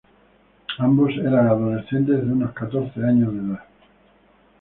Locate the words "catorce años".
2.53-3.31